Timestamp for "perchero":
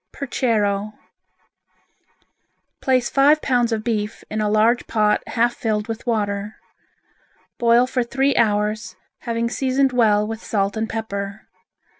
0.11-0.93